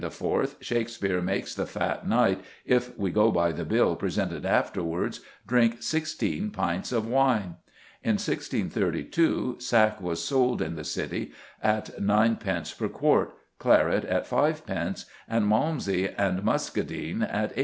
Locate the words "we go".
2.97-3.29